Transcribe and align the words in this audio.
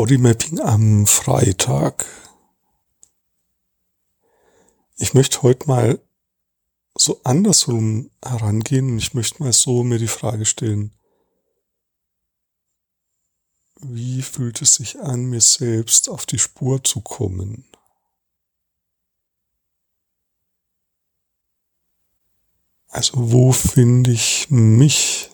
Bodymapping 0.00 0.60
am 0.60 1.06
Freitag. 1.06 2.06
Ich 4.96 5.12
möchte 5.12 5.42
heute 5.42 5.68
mal 5.68 6.00
so 6.96 7.20
andersrum 7.22 8.10
herangehen 8.24 8.92
und 8.92 8.96
ich 8.96 9.12
möchte 9.12 9.42
mal 9.42 9.52
so 9.52 9.84
mir 9.84 9.98
die 9.98 10.08
Frage 10.08 10.46
stellen, 10.46 10.94
wie 13.82 14.22
fühlt 14.22 14.62
es 14.62 14.76
sich 14.76 14.98
an, 15.00 15.26
mir 15.26 15.42
selbst 15.42 16.08
auf 16.08 16.24
die 16.24 16.38
Spur 16.38 16.82
zu 16.82 17.02
kommen? 17.02 17.66
Also 22.88 23.30
wo 23.30 23.52
finde 23.52 24.12
ich 24.12 24.48
mich 24.48 25.29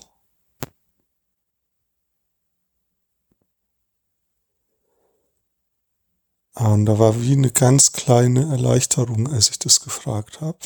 Und 6.58 6.86
da 6.86 6.98
war 6.98 7.20
wie 7.20 7.32
eine 7.32 7.50
ganz 7.50 7.92
kleine 7.92 8.48
Erleichterung, 8.48 9.28
als 9.28 9.50
ich 9.50 9.58
das 9.58 9.80
gefragt 9.80 10.40
habe. 10.40 10.58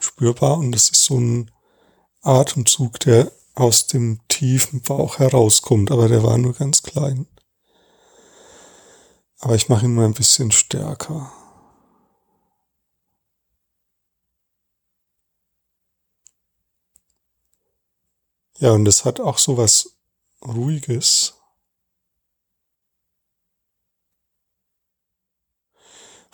Spürbar. 0.00 0.58
Und 0.58 0.72
das 0.72 0.88
ist 0.88 1.04
so 1.04 1.18
ein 1.18 1.50
Atemzug, 2.22 2.98
der 3.00 3.30
aus 3.54 3.86
dem 3.86 4.20
tiefen 4.28 4.80
Bauch 4.80 5.18
herauskommt. 5.18 5.90
Aber 5.90 6.08
der 6.08 6.22
war 6.22 6.38
nur 6.38 6.54
ganz 6.54 6.82
klein. 6.82 7.26
Aber 9.40 9.54
ich 9.56 9.68
mache 9.68 9.84
ihn 9.84 9.94
mal 9.94 10.06
ein 10.06 10.14
bisschen 10.14 10.50
stärker. 10.52 11.30
Ja, 18.58 18.72
und 18.72 18.86
es 18.88 19.04
hat 19.04 19.20
auch 19.20 19.36
so 19.36 19.58
was 19.58 19.98
Ruhiges. 20.42 21.23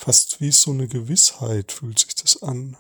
Fast 0.03 0.41
wie 0.41 0.51
so 0.51 0.71
eine 0.71 0.89
Gewissheit 0.89 1.73
fühlt 1.73 1.99
sich 1.99 2.15
das 2.15 2.43
an. 2.43 2.75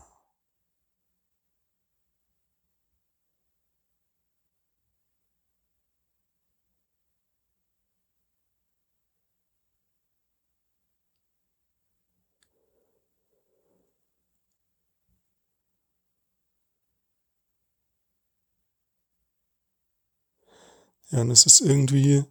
Ja, 21.11 21.21
und 21.21 21.31
es 21.31 21.45
ist 21.45 21.61
irgendwie 21.61 22.25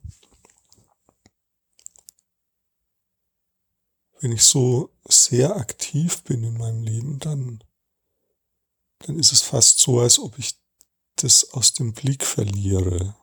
wenn 4.22 4.32
ich 4.34 4.44
so 4.44 4.94
sehr 5.08 5.56
aktiv 5.56 6.24
bin 6.24 6.44
in 6.44 6.58
meinem 6.58 6.84
Leben, 6.84 7.20
dann, 7.20 7.64
dann 9.00 9.18
ist 9.18 9.32
es 9.32 9.42
fast 9.42 9.80
so, 9.80 10.00
als 10.00 10.20
ob 10.20 10.38
ich 10.38 10.60
das 11.16 11.52
aus 11.52 11.74
dem 11.74 11.94
Blick 11.94 12.26
verliere. 12.26 13.16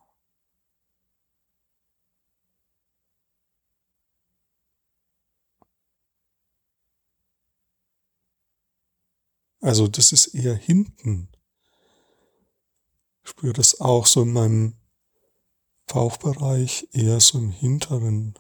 Also 9.61 9.89
das 9.89 10.13
ist 10.13 10.29
eher 10.29 10.55
hinten. 10.55 11.29
Ich 13.25 13.31
spüre 13.31 13.53
das 13.53 13.81
auch 13.81 14.07
so 14.07 14.23
in 14.23 14.33
meinem 14.33 14.77
Bauchbereich, 15.87 16.89
eher 16.93 17.21
so 17.21 17.39
im 17.39 17.51
hinteren 17.51 18.39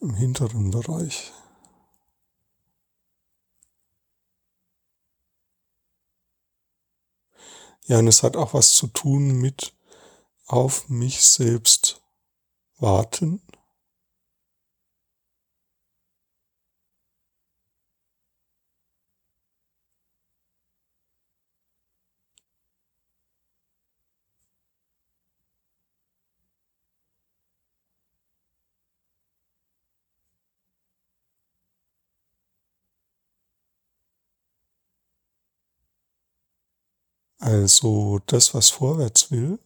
im 0.00 0.14
hinteren 0.14 0.70
Bereich. 0.70 1.32
Ja, 7.86 7.98
und 7.98 8.06
es 8.06 8.22
hat 8.22 8.36
auch 8.36 8.54
was 8.54 8.74
zu 8.74 8.86
tun 8.86 9.40
mit 9.40 9.74
auf 10.46 10.88
mich 10.88 11.24
selbst 11.24 12.00
warten. 12.78 13.42
Also 37.40 38.20
das, 38.26 38.54
was 38.54 38.68
vorwärts 38.70 39.30
will, 39.30 39.58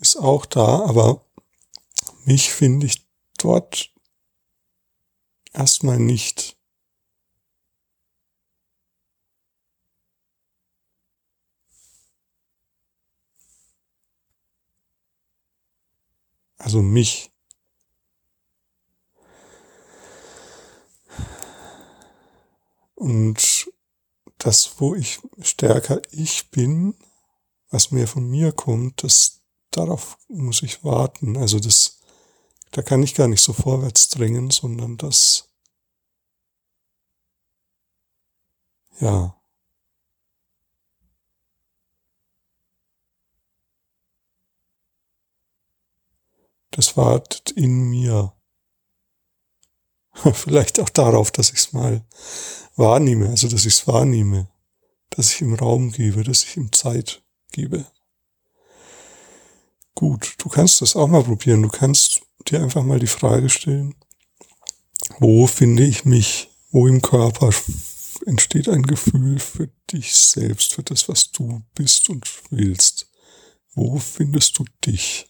ist 0.00 0.16
auch 0.16 0.46
da, 0.46 0.80
aber 0.86 1.24
mich 2.24 2.50
finde 2.52 2.86
ich 2.86 3.06
dort 3.38 3.92
erstmal 5.52 5.98
nicht. 5.98 6.56
Also 16.58 16.82
mich. 16.82 17.27
Und 22.98 23.70
das, 24.38 24.80
wo 24.80 24.96
ich 24.96 25.20
stärker 25.40 26.02
ich 26.10 26.50
bin, 26.50 26.96
was 27.70 27.92
mehr 27.92 28.08
von 28.08 28.28
mir 28.28 28.50
kommt, 28.50 29.04
das, 29.04 29.40
darauf 29.70 30.18
muss 30.28 30.62
ich 30.62 30.82
warten. 30.82 31.36
Also 31.36 31.60
das, 31.60 32.00
da 32.72 32.82
kann 32.82 33.04
ich 33.04 33.14
gar 33.14 33.28
nicht 33.28 33.42
so 33.42 33.52
vorwärts 33.52 34.08
drängen, 34.08 34.50
sondern 34.50 34.96
das, 34.96 35.48
ja. 39.00 39.34
Das 46.72 46.96
wartet 46.96 47.52
in 47.52 47.90
mir. 47.90 48.37
Vielleicht 50.32 50.80
auch 50.80 50.88
darauf, 50.88 51.30
dass 51.30 51.50
ich 51.50 51.58
es 51.58 51.72
mal 51.72 52.04
wahrnehme, 52.76 53.28
also 53.28 53.48
dass 53.48 53.66
ich 53.66 53.74
es 53.74 53.86
wahrnehme, 53.86 54.48
dass 55.10 55.32
ich 55.32 55.40
ihm 55.40 55.54
Raum 55.54 55.92
gebe, 55.92 56.22
dass 56.22 56.44
ich 56.44 56.56
ihm 56.56 56.72
Zeit 56.72 57.22
gebe. 57.52 57.86
Gut, 59.94 60.34
du 60.38 60.48
kannst 60.48 60.80
das 60.80 60.94
auch 60.94 61.08
mal 61.08 61.24
probieren. 61.24 61.62
Du 61.62 61.68
kannst 61.68 62.20
dir 62.46 62.62
einfach 62.62 62.84
mal 62.84 63.00
die 63.00 63.08
Frage 63.08 63.48
stellen, 63.48 63.96
wo 65.18 65.46
finde 65.46 65.84
ich 65.84 66.04
mich, 66.04 66.50
wo 66.70 66.86
im 66.86 67.02
Körper 67.02 67.50
entsteht 68.26 68.68
ein 68.68 68.82
Gefühl 68.82 69.38
für 69.38 69.68
dich 69.90 70.14
selbst, 70.14 70.74
für 70.74 70.82
das, 70.82 71.08
was 71.08 71.32
du 71.32 71.62
bist 71.74 72.08
und 72.10 72.28
willst. 72.50 73.10
Wo 73.74 73.98
findest 73.98 74.58
du 74.58 74.64
dich? 74.84 75.26